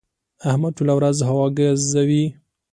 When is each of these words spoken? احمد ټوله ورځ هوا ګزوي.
احمد 0.49 0.71
ټوله 0.77 0.93
ورځ 0.97 1.17
هوا 1.27 1.47
ګزوي. 1.57 2.25